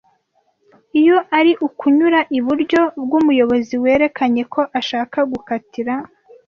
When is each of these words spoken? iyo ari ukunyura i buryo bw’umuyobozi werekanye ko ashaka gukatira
iyo 0.99 1.17
ari 1.37 1.51
ukunyura 1.67 2.19
i 2.37 2.39
buryo 2.45 2.81
bw’umuyobozi 3.03 3.75
werekanye 3.83 4.43
ko 4.53 4.61
ashaka 4.79 5.17
gukatira 5.31 5.93